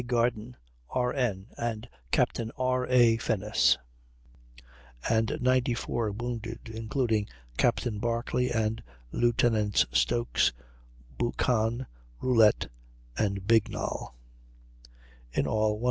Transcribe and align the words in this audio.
Garden, 0.07 0.57
R.N., 0.89 1.45
and 1.59 1.87
Captain 2.09 2.51
R. 2.57 2.87
A. 2.89 3.17
Finnis), 3.17 3.77
and 5.07 5.37
94 5.39 6.13
wounded 6.13 6.71
(including 6.73 7.27
Captain 7.55 7.99
Barclay 7.99 8.49
and 8.49 8.81
Lieutenants 9.11 9.85
Stokes, 9.91 10.53
Buchan, 11.19 11.85
Rolette, 12.19 12.69
and 13.15 13.45
Bignall): 13.45 14.15
in 15.31 15.45
all 15.45 15.73
135. 15.73 15.79